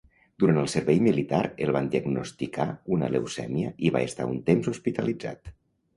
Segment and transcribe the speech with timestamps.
[0.43, 2.67] Durant el servei militar el van diagnosticar
[2.97, 5.59] una leucèmia i va estar un temps hospitalitzat.